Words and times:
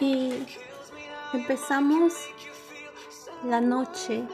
Y 0.00 0.46
empezamos 1.32 2.12
la 3.44 3.60
noche 3.60 4.24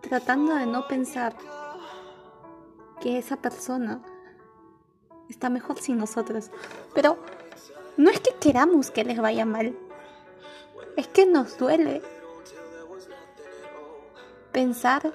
tratando 0.00 0.54
de 0.54 0.66
no 0.66 0.86
pensar 0.88 1.34
que 3.00 3.18
esa 3.18 3.36
persona 3.36 4.00
está 5.28 5.48
mejor 5.48 5.78
sin 5.80 5.98
nosotros. 5.98 6.50
Pero 6.94 7.18
no 7.96 8.10
es 8.10 8.20
que 8.20 8.34
queramos 8.34 8.90
que 8.90 9.04
les 9.04 9.18
vaya 9.18 9.44
mal, 9.44 9.76
es 10.96 11.06
que 11.08 11.26
nos 11.26 11.56
duele 11.58 12.02
pensar 14.52 15.12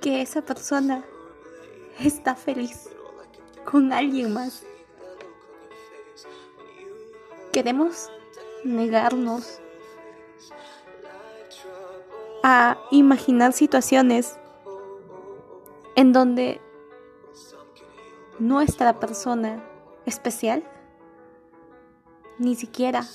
que 0.00 0.20
esa 0.20 0.42
persona 0.42 1.04
está 1.98 2.34
feliz 2.34 2.88
con 3.64 3.92
alguien 3.92 4.32
más. 4.32 4.62
Queremos 7.52 8.10
negarnos 8.64 9.60
a 12.42 12.78
imaginar 12.90 13.52
situaciones 13.52 14.36
en 15.96 16.12
donde 16.12 16.60
nuestra 18.38 18.98
persona 18.98 19.64
especial 20.04 20.62
ni 22.38 22.54
siquiera 22.56 23.06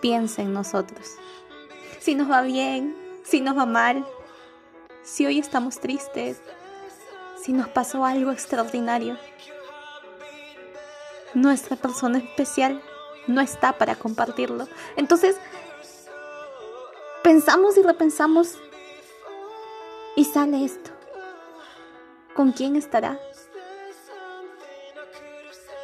piensa 0.00 0.42
en 0.42 0.52
nosotros. 0.52 1.16
Si 2.00 2.14
nos 2.14 2.30
va 2.30 2.42
bien, 2.42 2.96
si 3.24 3.40
nos 3.40 3.56
va 3.56 3.66
mal, 3.66 4.06
si 5.02 5.26
hoy 5.26 5.38
estamos 5.38 5.78
tristes, 5.80 6.40
si 7.42 7.52
nos 7.52 7.68
pasó 7.68 8.04
algo 8.04 8.32
extraordinario. 8.32 9.16
Nuestra 11.34 11.76
persona 11.76 12.18
especial 12.18 12.82
no 13.26 13.40
está 13.40 13.74
para 13.74 13.96
compartirlo. 13.96 14.66
Entonces, 14.96 15.36
pensamos 17.22 17.76
y 17.76 17.82
repensamos 17.82 18.54
y 20.16 20.24
sale 20.24 20.64
esto. 20.64 20.90
¿Con 22.34 22.52
quién 22.52 22.76
estará? 22.76 23.18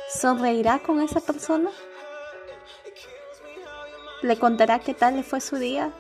¿Sonreirá 0.09 0.79
con 0.79 1.01
esa 1.01 1.21
persona? 1.21 1.71
¿Le 4.23 4.39
contará 4.39 4.79
qué 4.79 4.95
tal 4.95 5.17
le 5.17 5.23
fue 5.23 5.41
su 5.41 5.57
día? 5.57 5.93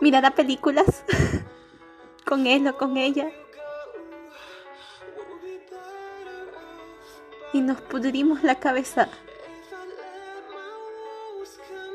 ¿Mirará 0.00 0.32
películas 0.32 1.04
con 2.26 2.46
él 2.46 2.66
o 2.66 2.76
con 2.76 2.96
ella? 2.96 3.30
Y 7.56 7.62
nos 7.62 7.80
pudrimos 7.80 8.42
la 8.42 8.56
cabeza 8.56 9.08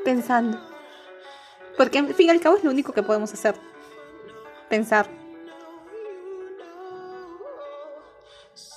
pensando. 0.04 0.58
Porque 1.76 2.00
al 2.00 2.12
fin 2.14 2.26
y 2.26 2.30
al 2.30 2.40
cabo 2.40 2.56
es 2.56 2.64
lo 2.64 2.72
único 2.72 2.92
que 2.92 3.04
podemos 3.04 3.32
hacer. 3.32 3.54
Pensar. 4.68 5.06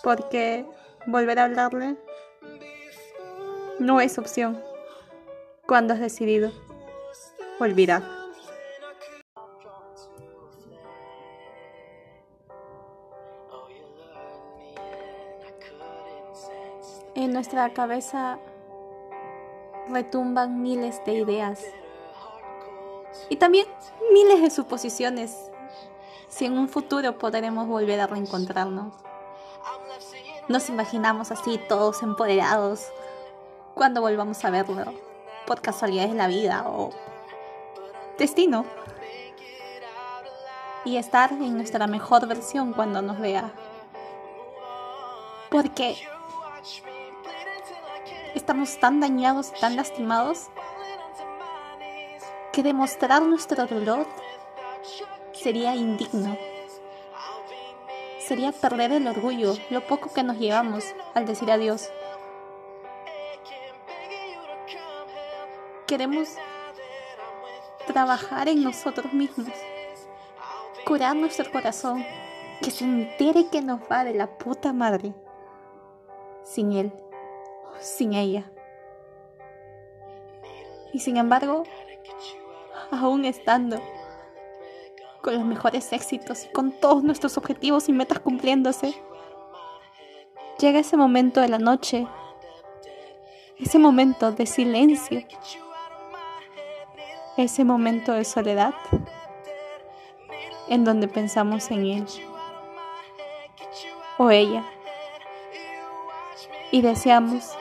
Porque 0.04 0.64
volver 1.08 1.40
a 1.40 1.46
hablarle 1.46 1.98
no 3.80 4.00
es 4.00 4.20
opción 4.20 4.62
cuando 5.66 5.96
has 5.96 6.00
decidido 6.00 6.52
olvidar. 7.60 8.25
Nuestra 17.36 17.74
cabeza 17.74 18.40
retumban 19.90 20.62
miles 20.62 21.04
de 21.04 21.16
ideas 21.16 21.62
y 23.28 23.36
también 23.36 23.68
miles 24.14 24.42
de 24.42 24.50
suposiciones 24.50 25.52
si 26.30 26.46
en 26.46 26.58
un 26.58 26.70
futuro 26.70 27.18
podremos 27.18 27.68
volver 27.68 28.00
a 28.00 28.08
reencontrarnos. 28.08 28.94
Nos 30.48 30.70
imaginamos 30.70 31.30
así 31.32 31.60
todos 31.68 32.04
empoderados 32.04 32.88
cuando 33.74 34.00
volvamos 34.00 34.46
a 34.46 34.50
verlo, 34.50 34.94
por 35.46 35.60
casualidades 35.60 36.12
de 36.12 36.18
la 36.18 36.28
vida 36.28 36.64
o 36.70 36.92
destino. 38.18 38.66
Y 40.86 40.96
estar 40.96 41.34
en 41.34 41.58
nuestra 41.58 41.86
mejor 41.88 42.28
versión 42.28 42.72
cuando 42.72 43.02
nos 43.02 43.20
vea. 43.20 43.52
Porque 45.50 45.98
estamos 48.46 48.78
tan 48.78 49.00
dañados, 49.00 49.52
tan 49.60 49.76
lastimados, 49.76 50.50
que 52.54 52.62
demostrar 52.62 53.24
nuestro 53.24 53.66
dolor 53.66 54.06
sería 55.34 55.74
indigno. 55.74 56.38
Sería 58.20 58.52
perder 58.52 58.92
el 58.92 59.08
orgullo, 59.08 59.56
lo 59.72 59.82
poco 59.88 60.14
que 60.14 60.22
nos 60.22 60.38
llevamos 60.38 60.84
al 61.16 61.26
decir 61.26 61.50
adiós. 61.52 61.90
Queremos 65.88 66.30
trabajar 67.88 68.48
en 68.48 68.64
nosotros 68.64 69.12
mismos, 69.12 69.50
curar 70.86 71.16
nuestro 71.16 71.52
corazón, 71.52 72.06
que 72.62 72.70
se 72.70 72.84
entere 72.84 73.48
que 73.48 73.64
nos 73.64 73.80
va 73.92 74.04
de 74.04 74.14
la 74.14 74.38
puta 74.38 74.72
madre 74.72 75.16
sin 76.44 76.74
él 76.74 77.05
sin 77.80 78.14
ella. 78.14 78.52
Y 80.94 81.00
sin 81.00 81.18
embargo, 81.18 81.64
aún 82.92 83.26
estando 83.26 83.82
con 85.22 85.36
los 85.36 85.44
mejores 85.44 85.92
éxitos 85.92 86.46
y 86.46 86.50
con 86.50 86.72
todos 86.72 87.04
nuestros 87.04 87.38
objetivos 87.38 87.90
y 87.90 87.94
metas 87.94 88.20
cumpliéndose, 88.20 88.96
llega 90.60 90.80
ese 90.80 90.98
momento 90.98 91.42
de 91.42 91.50
la 91.50 91.60
noche, 91.60 92.08
ese 93.60 93.80
momento 93.80 94.32
de 94.32 94.46
silencio, 94.46 95.24
ese 97.38 97.64
momento 97.66 98.14
de 98.14 98.24
soledad, 98.24 98.74
en 100.70 100.84
donde 100.84 101.08
pensamos 101.08 101.70
en 101.72 101.86
él 101.86 102.06
o 104.18 104.30
ella 104.30 104.64
y 106.72 106.82
deseamos 106.82 107.56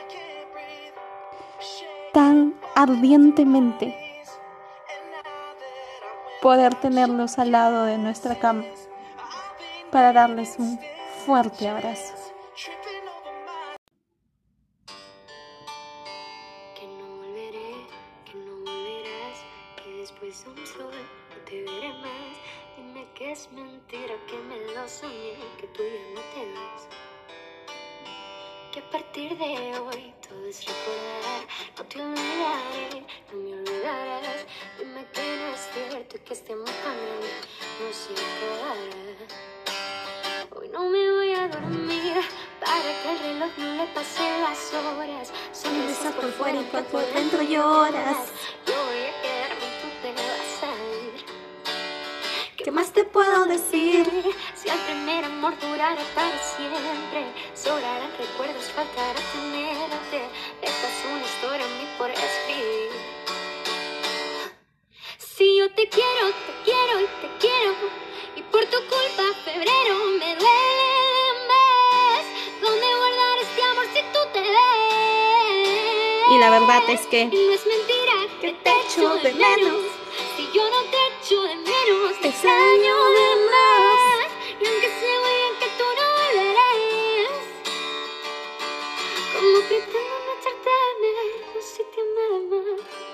ardientemente 2.75 3.95
poder 6.41 6.75
tenerlos 6.75 7.39
al 7.39 7.51
lado 7.51 7.85
de 7.85 7.97
nuestra 7.97 8.35
cama 8.35 8.65
para 9.91 10.11
darles 10.11 10.55
un 10.59 10.79
fuerte 11.25 11.69
abrazo. 11.69 12.14
Fuera 46.37 46.61
y 46.61 46.65
por 46.65 47.13
dentro 47.13 47.41
lloras. 47.41 48.17
Yo 48.67 48.73
voy 48.85 49.01
a 49.03 49.21
quedarme 49.21 49.65
y 49.65 49.81
tú 49.81 49.87
te 50.01 50.11
vas 50.13 50.63
a 50.63 50.71
ir. 51.03 51.25
¿Qué 52.57 52.71
más 52.71 52.91
te 52.91 53.03
puedo 53.03 53.45
decir? 53.45 54.05
Si 54.55 54.69
el 54.69 54.79
primer 54.79 55.23
amor 55.25 55.53
durara 55.59 56.01
para 56.13 56.37
siempre, 56.39 57.25
sobrarán 57.53 58.11
recuerdos, 58.17 58.65
faltará 58.75 59.19
tenerte. 59.33 60.29
Esta 60.61 60.87
es 60.87 61.05
una 61.11 61.23
historia 61.23 61.65
a 61.65 61.69
mí 61.69 61.87
por 61.97 62.09
escribir. 62.09 62.91
Si 65.17 65.57
yo 65.57 65.69
te 65.73 65.87
quiero, 65.89 66.27
te 66.47 66.53
quiero 66.63 67.01
y 67.01 67.07
te 67.21 67.37
quiero, 67.39 67.73
y 68.35 68.41
por 68.43 68.65
tu 68.65 68.77
culpa 68.77 69.04
la 76.45 76.59
verdad 76.59 76.83
es 76.89 77.07
que 77.07 77.25
no 77.25 77.53
es 77.53 77.65
mentira 77.65 78.17
que 78.39 78.51
te 78.53 78.69
echo 78.85 79.15
de 79.15 79.33
menos. 79.33 79.81
Si 80.37 80.43
yo 80.53 80.63
no 80.69 80.81
te 80.91 80.97
echo 81.17 81.41
de 81.41 81.55
menos, 81.55 82.21
te 82.21 82.27
extraño 82.27 82.95
de 83.17 83.29
más. 83.49 84.29
Y 84.61 84.67
aunque 84.67 84.89
sé 84.99 85.07
muy 85.23 85.35
bien 85.41 85.53
que 85.59 85.69
tú 85.79 85.85
no 85.97 86.05
volverás, 86.19 87.45
como 89.33 89.57
pretendo 89.67 90.15
no 90.25 90.31
echarte 90.37 90.71
de 90.85 90.93
menos 91.01 91.65
si 91.65 91.81
te 91.91 91.99
amara 92.05 92.39
más. 92.51 93.05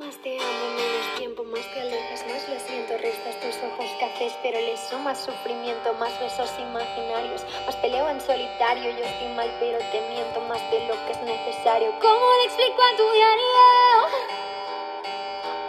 Más 0.00 0.16
te 0.22 0.30
amo, 0.40 0.66
menos 0.76 1.06
tiempo, 1.18 1.44
más 1.44 1.66
te 1.72 1.80
alejas, 1.82 2.26
más 2.26 2.48
lo 2.48 2.58
siento. 2.66 2.98
Restas 2.98 3.40
tus 3.42 3.56
ojos 3.62 3.90
cafés, 4.00 4.32
pero 4.42 4.58
le 4.60 4.76
sumas 4.88 5.24
sufrimiento, 5.24 5.92
más 6.00 6.18
besos 6.18 6.50
imaginarios. 6.58 7.44
Más 7.66 7.76
peleo 7.76 8.08
en 8.08 8.20
solitario, 8.20 8.90
yo 8.90 9.04
estoy 9.04 9.28
mal, 9.34 9.50
pero 9.60 9.78
te 9.92 10.00
miento 10.08 10.29
más 10.50 10.68
de 10.72 10.80
lo 10.80 10.94
que 11.06 11.12
es 11.12 11.22
necesario. 11.22 11.92
¿Cómo 12.00 12.26
le 12.38 12.44
explico 12.46 12.82
a 12.82 12.96
tu 12.96 13.08
diario? 13.12 13.44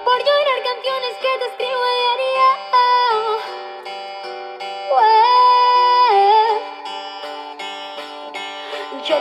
Por 0.04 0.18
llorar 0.18 0.64
canciones 0.64 1.14
que 1.22 1.38
te 1.38 1.46
escribo 1.52 2.01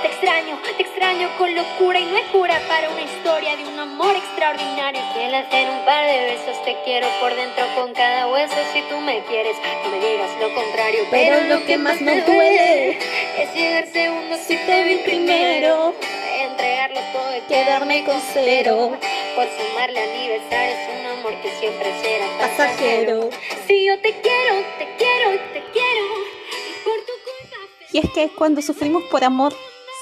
te 0.03 0.09
extraño, 0.09 0.59
te 0.77 0.83
extraño 0.83 1.29
con 1.37 1.55
locura 1.55 1.99
y 1.99 2.05
no 2.05 2.17
hay 2.17 2.25
cura 2.33 2.61
para 2.69 2.89
una 2.91 3.03
historia 3.03 3.57
de 3.57 3.65
un 3.65 3.79
amor 3.79 4.15
extraordinario. 4.17 5.01
Quiero 5.15 5.37
hacer 5.37 5.69
un 5.69 5.85
par 5.85 6.07
de 6.07 6.19
besos, 6.25 6.65
te 6.65 6.77
quiero 6.85 7.07
por 7.21 7.35
dentro 7.35 7.65
con 7.75 7.93
cada 7.93 8.27
hueso. 8.29 8.55
Si 8.73 8.81
tú 8.83 8.99
me 9.01 9.23
quieres, 9.25 9.57
no 9.85 9.91
me 9.91 9.99
digas 9.99 10.31
lo 10.41 10.55
contrario. 10.55 11.01
Pero, 11.11 11.41
lo 11.55 11.65
que 11.67 11.77
más 11.77 12.01
me 12.01 12.23
duele 12.23 12.99
es 13.39 13.55
llegar 13.55 13.87
segundo 13.89 14.37
si 14.37 14.57
te 14.57 14.85
vi 14.85 14.97
primero. 14.99 15.95
Entregarlo 16.41 17.01
todo 17.13 17.37
y 17.37 17.41
quedarme 17.43 18.05
con 18.05 18.21
cero. 18.33 18.97
Por 19.35 19.47
sumarle 19.49 20.01
aniversario 20.01 20.77
es 20.77 21.01
un 21.01 21.07
amor 21.19 21.35
que 21.43 21.51
siempre 21.59 21.93
será 22.01 22.27
pasajero. 22.39 23.29
Si 23.67 23.87
yo 23.87 23.99
te 24.01 24.13
quiero, 24.21 24.65
te 24.79 24.89
quiero, 24.97 25.31
te 25.53 25.63
quiero. 25.73 26.05
Y 26.69 26.85
por 26.85 26.97
tu 27.01 27.13
culpa. 27.25 27.57
Y 27.93 27.99
es 27.99 28.11
que 28.13 28.29
cuando 28.37 28.63
sufrimos 28.63 29.03
por 29.05 29.25
amor, 29.25 29.55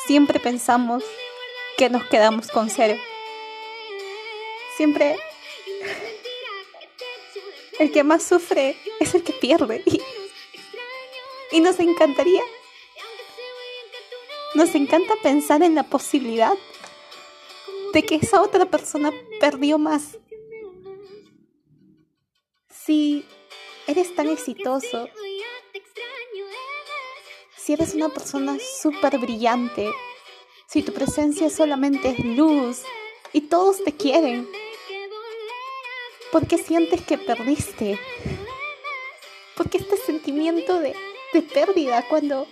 siempre 0.09 0.41
pensamos 0.41 1.05
que 1.77 1.91
nos 1.91 2.03
quedamos 2.07 2.49
con 2.49 2.71
cero. 2.71 2.99
Siempre 4.75 5.19
el 7.79 7.93
que 7.93 8.05
más 8.05 8.23
sufre 8.23 8.75
es 9.01 9.15
el 9.15 9.23
que 9.23 9.35
pierde. 9.35 9.83
Y, 11.53 11.61
nos 11.61 11.79
encantaría, 11.79 12.41
nos 14.55 14.75
encanta 14.75 15.15
pensar 15.23 15.63
en 15.63 15.75
la 15.75 15.83
posibilidad 15.83 16.57
de 17.93 18.03
que 18.03 18.15
esa 18.15 18.41
otra 18.41 18.65
persona 18.65 19.13
perdió 19.41 19.79
más. 19.79 20.17
Si 22.71 23.27
eres 23.87 24.15
tan 24.15 24.29
exitoso, 24.29 25.11
si 27.69 27.75
eres 27.75 27.93
una 27.93 28.09
persona 28.09 28.57
súper 28.81 29.19
brillante, 29.19 29.93
si 30.67 30.83
tu 30.83 30.95
presencia 30.95 31.51
solamente 31.51 32.09
es 32.09 32.25
luz 32.25 32.81
y 33.35 33.43
todos 33.43 33.85
te 33.85 33.95
quieren, 33.95 34.49
¿por 36.33 36.47
qué 36.47 36.57
sientes 36.57 37.03
que 37.03 37.19
perdiste? 37.19 38.01
¿Por 39.55 39.69
qué 39.69 39.77
este 39.77 39.99
sentimiento 39.99 40.79
de, 40.79 40.95
de 41.35 41.43
pérdida 41.43 42.07
cuando, 42.09 42.47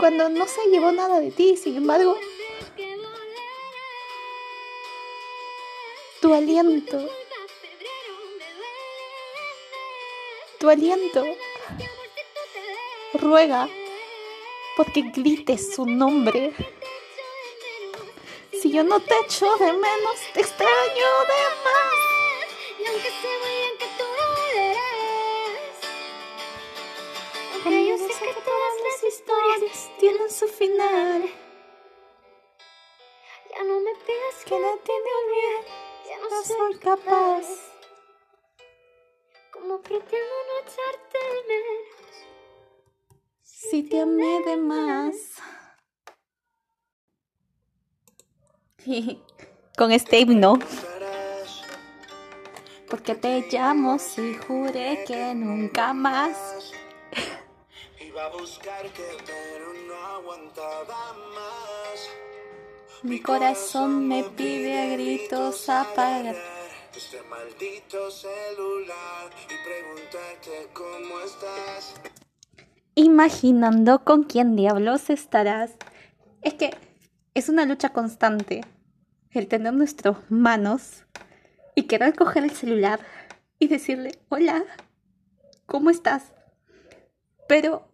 cuando 0.00 0.28
no 0.30 0.48
se 0.48 0.68
llevó 0.72 0.90
nada 0.90 1.20
de 1.20 1.30
ti? 1.30 1.56
Sin 1.56 1.76
embargo, 1.76 2.16
tu 6.20 6.34
aliento, 6.34 7.08
tu 10.58 10.68
aliento 10.68 11.24
ruega 13.14 13.68
porque 14.76 15.02
grites 15.02 15.74
su 15.74 15.86
nombre. 15.86 16.52
Si 18.60 18.72
yo 18.72 18.82
no 18.82 19.00
te 19.00 19.14
echo 19.24 19.56
de 19.56 19.72
menos, 19.72 20.16
te 20.32 20.40
extraño 20.40 21.08
de 21.30 21.40
más. 21.64 21.94
Y 22.80 22.86
aunque 22.86 23.10
sé 23.10 23.28
muy 23.42 23.50
bien 23.50 23.78
que 23.78 23.86
tú 23.98 24.04
volverás, 24.04 25.76
Aunque 27.52 27.86
yo 27.86 27.98
sé 27.98 28.24
que 28.24 28.40
todas 28.40 28.74
las 28.84 29.14
historias 29.14 29.90
tienen 29.98 30.30
su 30.30 30.48
final. 30.48 31.30
ya 33.50 33.62
no 33.64 33.80
me 33.80 33.94
pidas 33.94 34.44
Que 34.44 34.58
no 34.58 34.76
tiene 34.78 35.10
olvidar, 35.24 35.64
ya 36.08 36.18
no 36.18 36.44
soy 36.44 36.78
capaz. 36.78 37.46
Como 39.52 39.80
pretendo 39.82 40.34
no 40.48 40.58
echarte 40.60 41.18
de 41.18 41.42
menos. 41.48 42.03
Si 43.70 43.82
te 43.82 44.00
amé 44.00 44.42
de 44.44 44.56
más. 44.56 45.14
Con 49.78 49.90
este 49.90 50.20
himno. 50.20 50.58
Porque 52.90 53.14
te 53.14 53.48
llamo 53.50 53.98
si 53.98 54.34
juré 54.34 55.04
que 55.06 55.34
nunca 55.34 55.94
más. 55.94 56.72
Iba 57.98 58.26
a 58.26 58.28
buscarte, 58.28 59.02
pero 59.24 59.72
no 59.88 59.94
aguantaba 59.94 61.14
más. 61.34 62.10
Mi 63.02 63.20
corazón 63.20 64.06
me 64.06 64.24
pide 64.24 64.78
a 64.78 64.86
gritos 64.94 65.68
apagar. 65.70 66.36
Este 66.94 67.22
maldito 67.22 68.10
celular 68.10 69.30
y 69.44 69.54
preguntarte 69.64 70.68
cómo 70.72 71.20
estás. 71.20 71.94
Imaginando 72.96 74.04
con 74.04 74.22
quién 74.22 74.54
diablos 74.54 75.10
estarás. 75.10 75.72
Es 76.42 76.54
que 76.54 76.70
es 77.34 77.48
una 77.48 77.64
lucha 77.64 77.88
constante 77.88 78.60
el 79.30 79.48
tener 79.48 79.74
nuestras 79.74 80.16
manos 80.30 81.04
y 81.74 81.84
querer 81.84 82.14
coger 82.14 82.44
el 82.44 82.52
celular 82.52 83.00
y 83.58 83.66
decirle, 83.66 84.12
hola, 84.28 84.62
¿cómo 85.66 85.90
estás? 85.90 86.32
Pero 87.48 87.88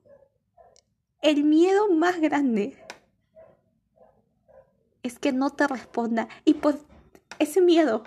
el 1.23 1.45
miedo 1.45 1.91
más 1.91 2.21
grande 2.21 2.77
es 5.03 5.19
que 5.19 5.33
no 5.33 5.51
te 5.51 5.67
responda 5.67 6.29
y 6.45 6.55
por 6.55 6.79
ese 7.39 7.63
miedo 7.63 8.05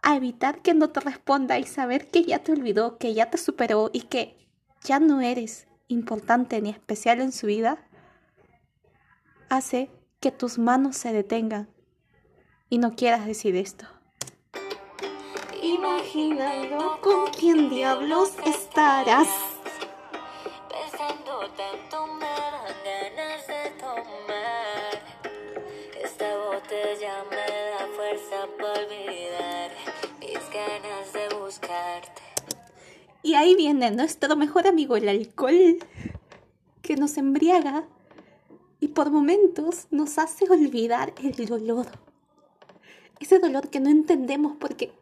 a 0.00 0.14
evitar 0.14 0.62
que 0.62 0.74
no 0.74 0.90
te 0.90 1.00
responda 1.00 1.58
y 1.58 1.64
saber 1.64 2.08
que 2.08 2.22
ya 2.22 2.38
te 2.38 2.52
olvidó, 2.52 2.98
que 2.98 3.14
ya 3.14 3.30
te 3.30 3.38
superó 3.38 3.90
y 3.92 4.02
que 4.02 4.45
ya 4.84 5.00
no 5.00 5.20
eres 5.20 5.66
importante 5.88 6.60
ni 6.60 6.70
especial 6.70 7.20
en 7.20 7.32
su 7.32 7.46
vida, 7.46 7.78
hace 9.48 9.90
que 10.20 10.30
tus 10.30 10.58
manos 10.58 10.96
se 10.96 11.12
detengan 11.12 11.68
y 12.68 12.78
no 12.78 12.94
quieras 12.94 13.26
decir 13.26 13.56
esto. 13.56 13.86
Imaginando 15.62 16.98
con 17.00 17.30
quién 17.32 17.70
diablos 17.70 18.32
estarás. 18.44 19.28
Y 33.26 33.34
ahí 33.34 33.56
viene 33.56 33.90
nuestro 33.90 34.36
mejor 34.36 34.68
amigo, 34.68 34.94
el 34.94 35.08
alcohol, 35.08 35.78
que 36.80 36.94
nos 36.94 37.16
embriaga 37.16 37.88
y 38.78 38.86
por 38.86 39.10
momentos 39.10 39.88
nos 39.90 40.16
hace 40.18 40.48
olvidar 40.48 41.12
el 41.20 41.44
dolor. 41.44 41.88
Ese 43.18 43.40
dolor 43.40 43.68
que 43.68 43.80
no 43.80 43.90
entendemos 43.90 44.56
porque 44.60 44.92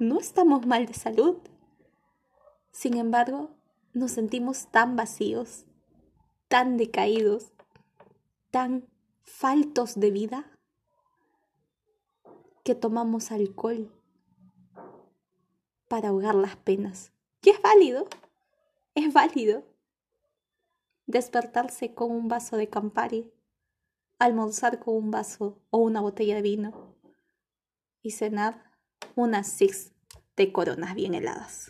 no 0.00 0.18
estamos 0.18 0.66
mal 0.66 0.86
de 0.86 0.94
salud. 0.94 1.36
Sin 2.72 2.96
embargo, 2.96 3.50
nos 3.92 4.10
sentimos 4.10 4.66
tan 4.72 4.96
vacíos, 4.96 5.66
tan 6.48 6.76
decaídos, 6.76 7.52
tan 8.50 8.88
faltos 9.22 10.00
de 10.00 10.10
vida, 10.10 10.50
que 12.64 12.74
tomamos 12.74 13.30
alcohol 13.30 13.92
para 15.86 16.08
ahogar 16.08 16.34
las 16.34 16.56
penas. 16.56 17.12
Es 17.46 17.62
válido, 17.62 18.08
es 18.96 19.12
válido. 19.12 19.62
Despertarse 21.06 21.94
con 21.94 22.10
un 22.10 22.26
vaso 22.26 22.56
de 22.56 22.68
Campari, 22.68 23.32
almorzar 24.18 24.80
con 24.80 24.96
un 24.96 25.10
vaso 25.12 25.62
o 25.70 25.78
una 25.78 26.00
botella 26.00 26.34
de 26.34 26.42
vino 26.42 26.96
y 28.02 28.10
cenar 28.10 28.72
unas 29.14 29.46
six 29.46 29.92
de 30.34 30.52
coronas 30.52 30.96
bien 30.96 31.14
heladas. 31.14 31.68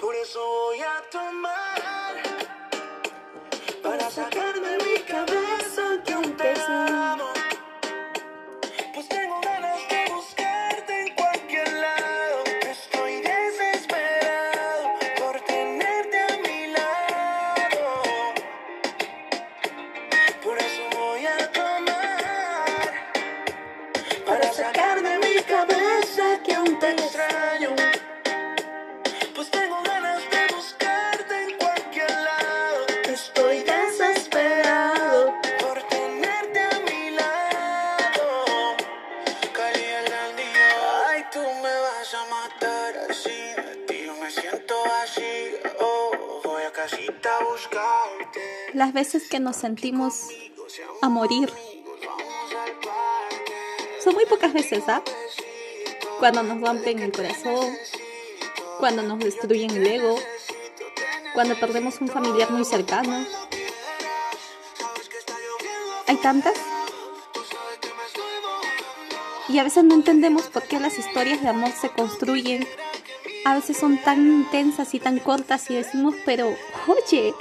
Por 0.00 0.16
eso 0.16 0.40
voy 0.44 0.80
a 0.80 1.10
tomar 1.12 2.22
para 3.84 4.10
sacar 4.10 4.45
las 48.72 48.92
veces 48.92 49.28
que 49.28 49.40
nos 49.40 49.56
sentimos 49.56 50.28
a 51.02 51.08
morir. 51.08 51.52
Son 54.02 54.14
muy 54.14 54.26
pocas 54.26 54.52
veces, 54.52 54.84
¿ah? 54.88 55.02
Cuando 56.18 56.42
nos 56.42 56.60
rompen 56.60 57.00
el 57.00 57.12
corazón, 57.12 57.76
cuando 58.78 59.02
nos 59.02 59.18
destruyen 59.18 59.70
el 59.70 59.86
ego, 59.86 60.16
cuando 61.34 61.58
perdemos 61.58 62.00
un 62.00 62.08
familiar 62.08 62.50
muy 62.50 62.64
cercano. 62.64 63.26
Hay 66.06 66.16
tantas. 66.16 66.54
Y 69.48 69.58
a 69.58 69.64
veces 69.64 69.84
no 69.84 69.94
entendemos 69.94 70.48
por 70.48 70.64
qué 70.64 70.80
las 70.80 70.98
historias 70.98 71.42
de 71.42 71.48
amor 71.48 71.72
se 71.72 71.88
construyen. 71.90 72.66
A 73.44 73.54
veces 73.54 73.76
son 73.76 74.02
tan 74.02 74.26
intensas 74.26 74.94
y 74.94 75.00
tan 75.00 75.18
cortas 75.18 75.70
y 75.70 75.74
decimos, 75.76 76.14
pero, 76.24 76.56
oye, 76.88 77.34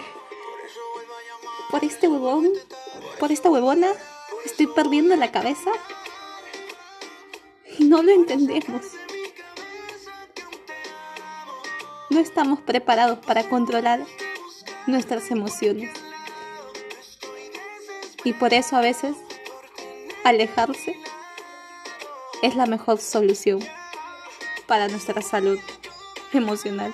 por 1.72 1.84
este 1.84 2.08
huevón, 2.08 2.50
por 3.20 3.32
esta 3.32 3.50
huevona, 3.50 3.92
estoy 4.46 4.68
perdiendo 4.68 5.16
la 5.16 5.32
cabeza. 5.32 5.72
Y 7.78 7.86
no 7.86 8.02
lo 8.02 8.12
entendemos. 8.12 8.82
No 12.10 12.20
estamos 12.20 12.62
preparados 12.62 13.20
para 13.20 13.50
controlar 13.50 14.06
nuestras 14.88 15.32
emociones. 15.32 15.92
Y 18.24 18.34
por 18.34 18.54
eso 18.54 18.78
a 18.78 18.82
veces 18.82 19.16
alejarse 20.24 20.98
es 22.42 22.56
la 22.56 22.66
mejor 22.66 23.00
solución 23.00 23.60
para 24.68 24.88
nuestra 24.88 25.22
salud 25.22 25.60
emocional. 26.34 26.94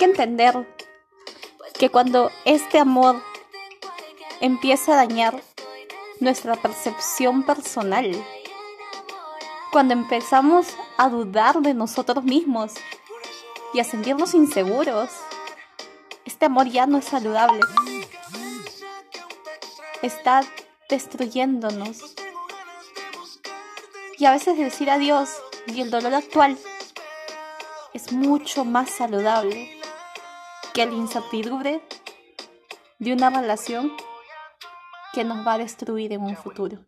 que 0.00 0.06
entender 0.06 0.66
que 1.78 1.90
cuando 1.90 2.30
este 2.46 2.78
amor 2.78 3.22
empieza 4.40 4.94
a 4.94 4.96
dañar 4.96 5.42
nuestra 6.20 6.56
percepción 6.56 7.42
personal, 7.42 8.10
cuando 9.70 9.92
empezamos 9.92 10.68
a 10.96 11.10
dudar 11.10 11.60
de 11.60 11.74
nosotros 11.74 12.24
mismos 12.24 12.72
y 13.74 13.80
a 13.80 13.84
sentirnos 13.84 14.32
inseguros, 14.32 15.10
este 16.24 16.46
amor 16.46 16.66
ya 16.70 16.86
no 16.86 16.96
es 16.96 17.04
saludable. 17.04 17.60
Está 20.00 20.40
destruyéndonos. 20.88 22.14
Y 24.16 24.24
a 24.24 24.30
veces 24.30 24.56
decir 24.56 24.88
adiós 24.88 25.28
y 25.66 25.82
el 25.82 25.90
dolor 25.90 26.14
actual 26.14 26.56
es 27.92 28.12
mucho 28.12 28.64
más 28.64 28.88
saludable 28.88 29.79
que 30.72 30.86
la 30.86 30.94
incertidumbre 30.94 31.82
de 32.98 33.12
una 33.12 33.30
relación 33.30 33.92
que 35.12 35.24
nos 35.24 35.46
va 35.46 35.54
a 35.54 35.58
destruir 35.58 36.12
en 36.12 36.22
un 36.22 36.36
futuro. 36.36 36.78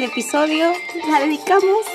Del 0.00 0.08
episodio 0.08 0.72
la 1.10 1.20
dedicamos 1.20 1.86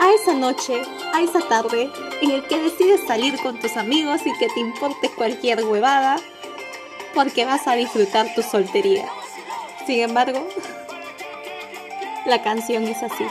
a 0.00 0.10
esa 0.14 0.34
noche, 0.34 0.82
a 1.14 1.22
esa 1.22 1.40
tarde 1.40 1.88
en 2.20 2.32
el 2.32 2.42
que 2.48 2.58
decides 2.58 3.06
salir 3.06 3.40
con 3.40 3.60
tus 3.60 3.76
amigos 3.76 4.22
y 4.24 4.36
que 4.36 4.48
te 4.48 4.58
importe 4.58 5.08
cualquier 5.10 5.64
huevada 5.64 6.16
porque 7.14 7.44
vas 7.44 7.68
a 7.68 7.74
disfrutar 7.74 8.34
tu 8.34 8.42
soltería. 8.42 9.08
Sin 9.86 10.00
embargo, 10.00 10.44
la 12.26 12.42
canción 12.42 12.84
es 12.88 13.00
así. 13.00 13.24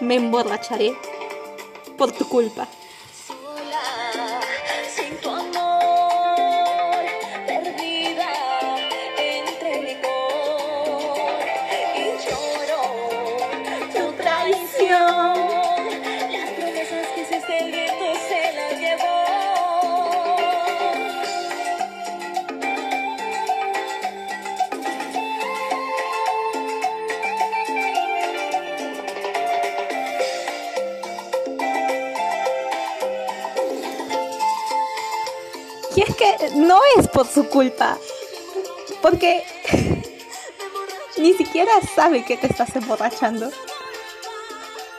Me 0.00 0.16
emborracharé 0.16 0.92
por 1.96 2.12
tu 2.12 2.28
culpa. 2.28 2.68
Su 37.38 37.48
culpa. 37.48 37.96
Porque 39.00 39.44
ni 41.18 41.34
siquiera 41.34 41.70
sabe 41.94 42.24
que 42.24 42.36
te 42.36 42.48
estás 42.48 42.74
emborrachando. 42.74 43.48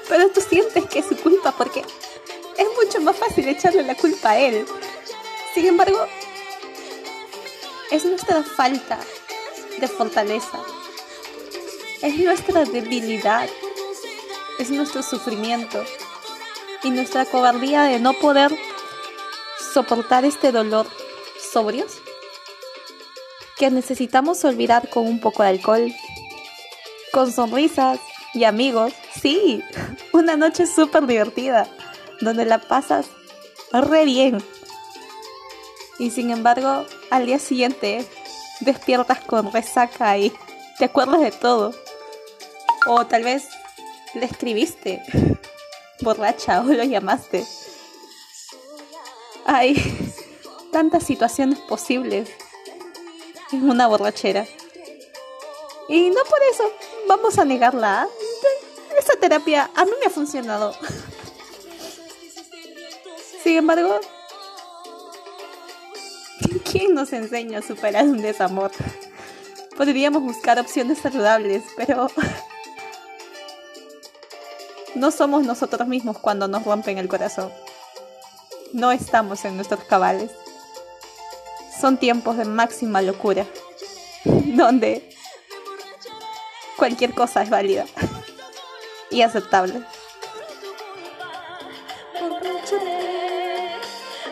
Pero 0.08 0.30
tú 0.30 0.40
sientes 0.40 0.86
que 0.86 1.00
es 1.00 1.06
su 1.06 1.18
culpa 1.18 1.52
porque 1.52 1.84
es 2.58 2.68
mucho 2.82 3.02
más 3.02 3.18
fácil 3.18 3.46
echarle 3.50 3.84
la 3.84 3.96
culpa 3.96 4.32
a 4.32 4.40
él. 4.40 4.66
Sin 5.54 5.66
embargo, 5.66 6.00
es 7.92 8.06
nuestra 8.06 8.42
falta 8.42 8.98
de 9.78 9.88
fortaleza. 9.90 10.60
Es 12.02 12.16
nuestra 12.20 12.64
debilidad. 12.64 13.50
Es 14.60 14.70
nuestro 14.70 15.04
sufrimiento. 15.04 15.84
Y 16.84 16.92
nuestra 16.92 17.26
cobardía 17.26 17.84
de 17.84 18.00
no 18.00 18.14
poder 18.14 18.58
soportar 19.74 20.24
este 20.24 20.54
dolor 20.54 20.88
sobrios 21.52 21.99
que 23.60 23.70
necesitamos 23.70 24.46
olvidar 24.46 24.90
con 24.90 25.06
un 25.06 25.20
poco 25.20 25.44
de 25.44 25.50
alcohol, 25.50 25.94
con 27.12 27.32
sonrisas 27.32 28.00
y 28.34 28.46
amigos. 28.46 28.94
Sí, 29.22 29.62
una 30.14 30.38
noche 30.38 30.66
súper 30.66 31.06
divertida, 31.06 31.68
donde 32.22 32.46
la 32.46 32.60
pasas 32.60 33.08
re 33.74 34.06
bien. 34.06 34.42
Y 36.00 36.12
sin 36.12 36.32
embargo, 36.32 36.86
al 37.12 37.26
día 37.26 37.38
siguiente 37.38 38.06
despiertas 38.62 39.20
con 39.20 39.52
resaca 39.52 40.18
y 40.18 40.32
te 40.78 40.86
acuerdas 40.86 41.20
de 41.20 41.32
todo. 41.32 41.74
O 42.88 43.06
tal 43.06 43.24
vez 43.24 43.50
le 44.14 44.26
escribiste 44.26 45.04
borracha 46.02 46.62
o 46.62 46.64
lo 46.64 46.84
llamaste. 46.86 47.46
Ay, 49.46 49.76
tantas 50.72 51.04
situaciones 51.04 51.60
posibles 51.60 52.30
en 53.52 53.64
una 53.70 53.88
borrachera. 53.88 54.48
Y 55.88 56.10
no 56.10 56.22
por 56.30 56.40
eso 56.52 56.64
vamos 57.08 57.40
a 57.40 57.46
negarla. 57.46 58.08
Esa 58.98 59.20
terapia 59.20 59.70
a 59.76 59.86
mí 59.86 59.92
me 60.00 60.08
ha 60.08 60.10
funcionado. 60.10 60.74
Sin 63.44 63.58
embargo, 63.58 64.00
¿quién 66.70 66.94
nos 66.94 67.14
enseña 67.14 67.60
a 67.60 67.62
superar 67.62 68.06
un 68.06 68.22
desamor? 68.22 68.72
Podríamos 69.78 70.22
buscar 70.22 70.60
opciones 70.60 71.00
saludables, 71.00 71.64
pero 71.78 72.08
no 74.96 75.10
somos 75.10 75.44
nosotros 75.44 75.88
mismos 75.88 76.20
cuando 76.20 76.48
nos 76.48 76.66
rompen 76.66 76.98
el 76.98 77.08
corazón. 77.08 77.52
No 78.74 78.92
estamos 78.92 79.46
en 79.46 79.56
nuestros 79.56 79.84
cabales. 79.86 80.32
Son 81.80 81.98
tiempos 81.98 82.36
de 82.36 82.44
máxima 82.44 83.02
locura, 83.02 83.46
donde 84.26 85.10
cualquier 86.76 87.14
cosa 87.14 87.42
es 87.42 87.50
válida 87.50 87.86
y 89.10 89.22
aceptable. 89.22 89.82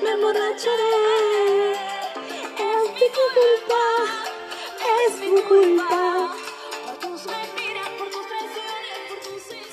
Me 0.03 0.11
emborracharé, 0.11 1.71
es 1.71 2.91
mi 2.93 3.07
culpa, 3.17 3.83
es 5.07 5.31
mi 5.31 5.41
culpa. 5.41 6.33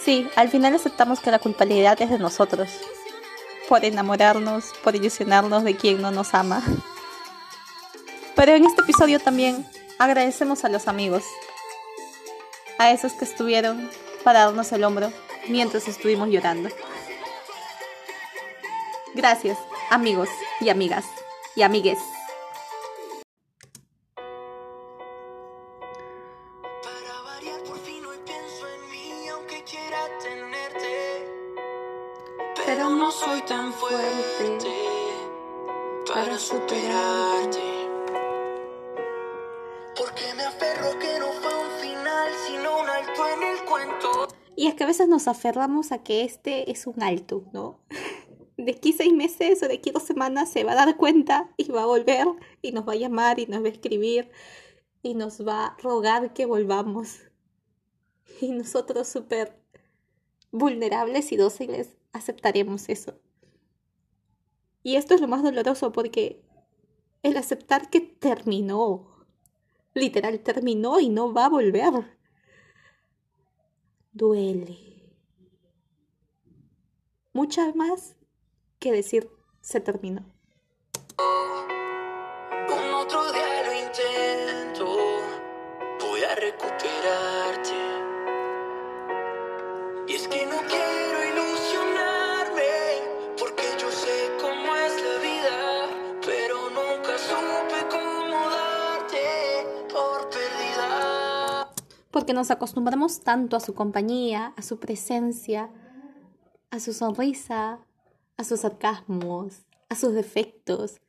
Sí, 0.01 0.29
al 0.37 0.49
final 0.49 0.75
aceptamos 0.75 1.19
que 1.21 1.31
la 1.31 1.39
culpabilidad 1.39 2.01
es 2.01 2.11
de 2.11 2.19
nosotros, 2.19 2.69
por 3.69 3.85
enamorarnos, 3.85 4.67
por 4.85 4.95
ilusionarnos 4.95 5.65
de 5.65 5.77
quien 5.77 6.01
no 6.01 6.11
nos 6.11 6.35
ama. 6.35 6.63
Pero 8.37 8.53
en 8.53 8.65
este 8.65 8.83
episodio 8.83 9.21
también 9.21 9.67
agradecemos 9.99 10.65
a 10.65 10.69
los 10.69 10.89
amigos, 10.89 11.25
a 12.79 12.91
esos 12.91 13.13
que 13.13 13.25
estuvieron 13.25 13.89
para 14.25 14.45
darnos 14.47 14.73
el 14.73 14.85
hombro 14.85 15.13
mientras 15.49 15.87
estuvimos 15.89 16.29
llorando. 16.29 16.69
Gracias, 19.15 19.59
amigos 19.91 20.29
y 20.61 20.69
amigas 20.69 21.05
y 21.55 21.63
amigues. 21.63 21.99
Nos 45.09 45.29
aferramos 45.29 45.93
a 45.93 46.03
que 46.03 46.25
este 46.25 46.71
es 46.71 46.87
un 46.87 47.03
alto, 47.03 47.45
¿no? 47.53 47.81
De 48.57 48.73
aquí 48.73 48.93
seis 48.93 49.13
meses 49.13 49.63
o 49.63 49.69
de 49.69 49.75
aquí 49.75 49.91
dos 49.91 50.05
semanas 50.05 50.51
se 50.51 50.65
va 50.65 50.73
a 50.73 50.87
dar 50.87 50.97
cuenta 50.97 51.53
y 51.57 51.71
va 51.71 51.83
a 51.83 51.87
volver 51.87 52.27
y 52.63 52.73
nos 52.73 52.87
va 52.87 52.93
a 52.93 52.97
llamar 52.97 53.39
y 53.41 53.47
nos 53.47 53.63
va 53.63 53.67
a 53.67 53.71
escribir 53.71 54.31
y 55.03 55.15
nos 55.15 55.47
va 55.47 55.67
a 55.67 55.77
rogar 55.83 56.33
que 56.33 56.47
volvamos. 56.47 57.19
Y 58.41 58.51
nosotros 58.51 59.07
súper 59.07 59.57
vulnerables 60.51 61.31
y 61.31 61.37
dóciles 61.37 61.97
aceptaremos 62.13 62.89
eso. 62.89 63.15
Y 64.83 64.97
esto 64.97 65.15
es 65.15 65.21
lo 65.21 65.29
más 65.29 65.43
doloroso 65.43 65.93
porque 65.93 66.43
el 67.23 67.37
aceptar 67.37 67.91
que 67.91 68.01
terminó, 68.01 69.27
literal 69.95 70.41
terminó 70.41 71.01
y 71.01 71.09
no 71.09 71.33
va 71.33 71.47
a 71.47 71.49
volver, 71.49 72.19
duele. 74.15 74.79
Muchas 77.33 77.75
más 77.75 78.17
que 78.79 78.93
decir 78.93 79.29
se 79.61 79.81
terminó. 79.81 80.25
Un 82.69 82.95
otro 82.95 83.33
día 83.33 83.63
lo 83.67 83.73
intento 83.73 84.87
Voy 86.01 86.23
a 86.23 86.35
recuperarte 86.37 87.34
Porque 102.25 102.33
nos 102.33 102.51
acostumbramos 102.51 103.21
tanto 103.21 103.55
a 103.55 103.61
su 103.61 103.75
compañía, 103.75 104.55
a 104.57 104.63
su 104.63 104.81
presencia, 104.81 105.71
a 106.71 106.81
su 106.81 106.95
sonrisa, 106.95 107.81
a 108.39 108.45
sus 108.45 108.61
sarcasmos, 108.61 109.67
a 109.91 109.95
sus 109.95 110.15
defectos, 110.15 111.03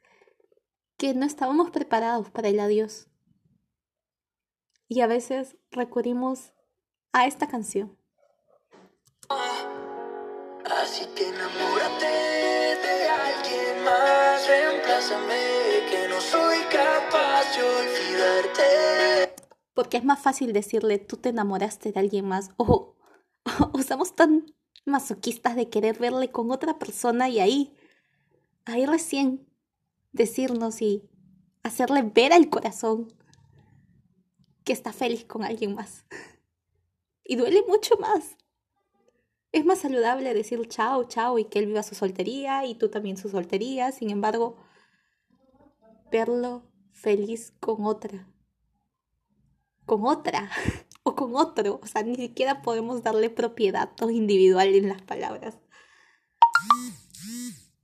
que 0.98 1.14
no 1.14 1.26
estábamos 1.26 1.72
preparados 1.72 2.30
para 2.32 2.50
el 2.50 2.60
adiós. 2.60 3.08
Y 4.90 5.00
a 5.00 5.08
veces 5.08 5.56
recurrimos 5.72 6.52
a 7.14 7.28
esta 7.28 7.48
canción. 7.48 7.98
Así 9.30 11.06
que 11.16 11.30
enamórate 11.30 12.08
de 12.86 13.08
alguien 13.08 13.84
más 13.86 14.46
Reemplázame 14.50 15.88
que 15.90 16.10
no 16.10 16.20
soy 16.20 16.58
capaz 16.70 17.56
de 17.56 17.64
olvidarte 17.64 19.15
Porque 19.76 19.98
es 19.98 20.04
más 20.04 20.20
fácil 20.20 20.54
decirle 20.54 20.98
tú 20.98 21.18
te 21.18 21.30
enamoraste 21.30 21.92
de 21.92 22.00
alguien 22.00 22.28
más 22.28 22.50
o, 22.58 22.96
o 23.74 23.82
somos 23.84 24.16
tan 24.16 24.48
masoquistas 24.86 25.56
de 25.56 25.70
querer 25.70 26.00
verle 26.00 26.32
con 26.32 26.50
otra 26.50 26.80
persona 26.80 27.30
y 27.30 27.40
ahí, 27.40 27.78
ahí 28.66 28.88
recién 28.88 29.48
decirnos 30.12 30.82
y 30.82 31.08
hacerle 31.62 32.02
ver 32.02 32.34
al 32.34 32.50
corazón 32.50 33.14
que 34.64 34.74
está 34.74 34.94
feliz 34.94 35.26
con 35.26 35.44
alguien 35.44 35.76
más. 35.76 36.06
Y 37.24 37.36
duele 37.36 37.64
mucho 37.68 37.98
más. 37.98 38.38
Es 39.52 39.66
más 39.66 39.80
saludable 39.80 40.34
decir 40.34 40.68
chao, 40.68 41.06
chao 41.06 41.40
y 41.40 41.46
que 41.46 41.60
él 41.60 41.68
viva 41.68 41.84
su 41.84 41.96
soltería 41.96 42.66
y 42.66 42.76
tú 42.76 42.90
también 42.90 43.18
su 43.18 43.30
soltería. 43.30 43.92
Sin 43.92 44.10
embargo, 44.10 44.58
verlo 46.12 46.64
feliz 46.92 47.54
con 47.60 47.86
otra. 47.86 48.28
Con 49.86 50.06
otra. 50.06 50.50
O 51.08 51.14
con 51.16 51.36
otro. 51.36 51.80
O 51.84 51.86
sea, 51.86 52.02
ni 52.02 52.16
siquiera 52.16 52.64
podemos 52.64 53.04
darle 53.04 53.30
propiedad 53.30 53.92
o 54.02 54.10
individual 54.10 54.74
en 54.74 54.90
las 54.90 55.04
palabras. 55.04 55.60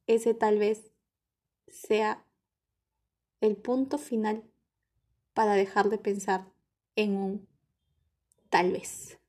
Ese 0.07 0.33
tal 0.33 0.57
vez 0.57 0.91
sea 1.67 2.25
el 3.41 3.57
punto 3.57 3.99
final 3.99 4.43
para 5.35 5.53
dejar 5.53 5.89
de 5.89 5.99
pensar 5.99 6.51
en 6.95 7.15
un 7.15 7.47
tal 8.49 8.71
vez. 8.71 9.20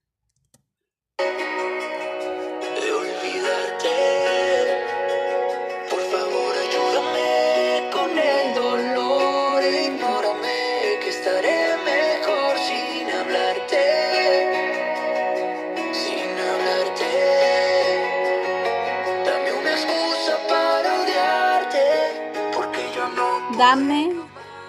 Dame 23.62 24.10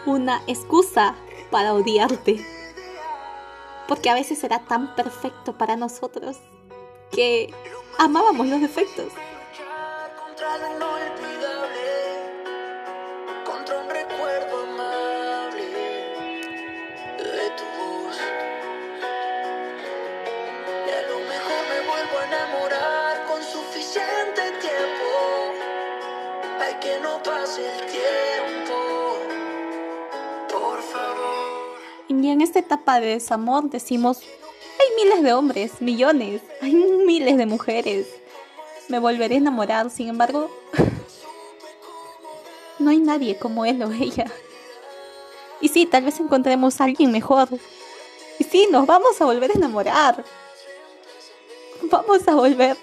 una 0.05 0.43
excusa 0.45 1.15
para 1.49 1.73
odiarte. 1.73 2.45
Porque 3.87 4.11
a 4.11 4.13
veces 4.13 4.43
era 4.43 4.59
tan 4.59 4.93
perfecto 4.93 5.57
para 5.57 5.75
nosotros 5.75 6.37
que 7.11 7.51
amábamos 7.97 8.45
los 8.45 8.61
defectos. 8.61 9.07
En 32.33 32.41
esta 32.41 32.59
etapa 32.59 32.99
de 32.99 33.07
desamor 33.07 33.69
decimos, 33.69 34.19
hay 34.19 35.03
miles 35.03 35.23
de 35.23 35.33
hombres, 35.33 35.81
millones, 35.81 36.41
hay 36.61 36.73
miles 36.73 37.37
de 37.37 37.45
mujeres. 37.45 38.07
Me 38.89 38.99
volveré 38.99 39.35
a 39.35 39.37
enamorar, 39.37 39.89
sin 39.89 40.09
embargo, 40.09 40.49
no 42.79 42.89
hay 42.89 42.99
nadie 42.99 43.37
como 43.37 43.65
él 43.65 43.81
o 43.83 43.91
ella. 43.91 44.25
Y 45.61 45.69
sí, 45.69 45.85
tal 45.85 46.03
vez 46.03 46.19
encontremos 46.19 46.81
a 46.81 46.85
alguien 46.85 47.11
mejor. 47.11 47.47
Y 48.39 48.43
sí, 48.43 48.67
nos 48.69 48.85
vamos 48.85 49.21
a 49.21 49.25
volver 49.25 49.51
a 49.51 49.53
enamorar. 49.53 50.25
Vamos 51.83 52.27
a 52.27 52.35
volver 52.35 52.75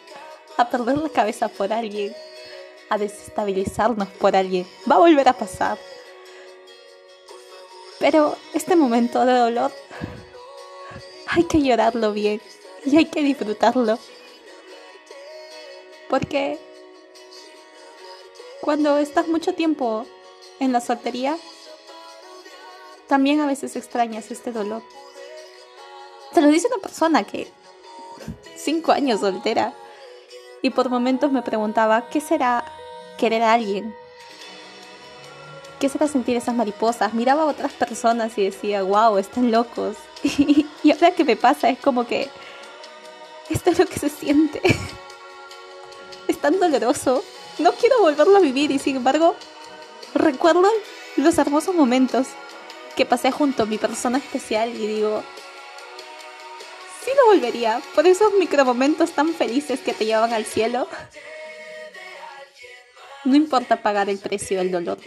a 0.56 0.70
perder 0.70 0.96
la 0.96 1.08
cabeza 1.08 1.48
por 1.48 1.72
alguien. 1.72 2.14
A 2.88 2.96
desestabilizarnos 2.96 4.08
por 4.08 4.34
alguien. 4.34 4.66
Va 4.90 4.94
a 4.94 5.00
volver 5.00 5.28
a 5.28 5.32
pasar. 5.32 5.76
Pero 8.00 8.36
este 8.54 8.74
momento 8.74 9.24
de 9.26 9.34
dolor 9.34 9.72
hay 11.28 11.44
que 11.44 11.62
llorarlo 11.62 12.12
bien 12.12 12.40
y 12.84 12.96
hay 12.96 13.04
que 13.04 13.22
disfrutarlo. 13.22 13.98
Porque 16.08 16.58
cuando 18.62 18.98
estás 18.98 19.28
mucho 19.28 19.54
tiempo 19.54 20.06
en 20.58 20.72
la 20.72 20.80
soltería, 20.80 21.36
también 23.06 23.40
a 23.40 23.46
veces 23.46 23.76
extrañas 23.76 24.30
este 24.30 24.50
dolor. 24.50 24.82
Te 26.32 26.40
lo 26.40 26.48
dice 26.48 26.68
una 26.68 26.82
persona 26.82 27.24
que 27.24 27.52
cinco 28.56 28.92
años 28.92 29.20
soltera 29.20 29.74
y 30.62 30.70
por 30.70 30.88
momentos 30.88 31.32
me 31.32 31.42
preguntaba 31.42 32.08
qué 32.08 32.20
será 32.20 32.64
querer 33.18 33.42
a 33.42 33.52
alguien, 33.52 33.94
qué 35.80 35.88
será 35.88 36.06
sentir 36.06 36.36
esas 36.36 36.54
mariposas. 36.54 37.12
Miraba 37.14 37.42
a 37.42 37.46
otras 37.46 37.72
personas 37.72 38.38
y 38.38 38.44
decía, 38.44 38.84
wow, 38.84 39.18
están 39.18 39.50
locos. 39.50 39.96
y 40.22 40.92
ahora 40.92 41.10
que 41.10 41.24
me 41.24 41.34
pasa 41.34 41.68
es 41.68 41.78
como 41.80 42.06
que 42.06 42.28
esto 43.48 43.70
es 43.70 43.78
lo 43.80 43.86
que 43.86 43.98
se 43.98 44.08
siente. 44.08 44.60
es 46.28 46.38
tan 46.38 46.60
doloroso 46.60 47.24
no 47.60 47.72
quiero 47.72 48.00
volverlo 48.00 48.36
a 48.36 48.40
vivir 48.40 48.70
y 48.70 48.78
sin 48.78 48.96
embargo 48.96 49.36
recuerdo 50.14 50.68
los 51.16 51.38
hermosos 51.38 51.74
momentos 51.74 52.28
que 52.96 53.04
pasé 53.04 53.30
junto 53.30 53.64
a 53.64 53.66
mi 53.66 53.78
persona 53.78 54.18
especial 54.18 54.70
y 54.70 54.86
digo, 54.86 55.22
sí 57.04 57.10
lo 57.16 57.26
volvería, 57.26 57.80
por 57.94 58.06
esos 58.06 58.32
micromomentos 58.34 59.12
tan 59.12 59.34
felices 59.34 59.80
que 59.80 59.92
te 59.92 60.06
llevan 60.06 60.32
al 60.32 60.44
cielo. 60.44 60.88
No 63.24 63.36
importa 63.36 63.82
pagar 63.82 64.08
el 64.08 64.18
precio 64.18 64.58
del 64.58 64.70
dolor. 64.70 64.98